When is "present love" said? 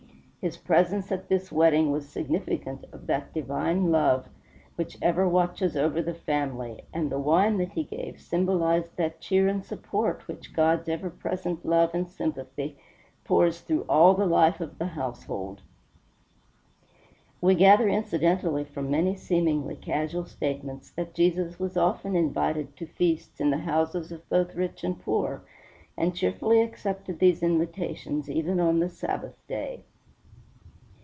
11.11-11.93